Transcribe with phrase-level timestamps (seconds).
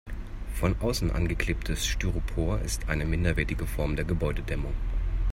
[0.55, 4.73] Von außen angeklebtes Styropor ist eine minderwertige Form der Gebäudedämmung.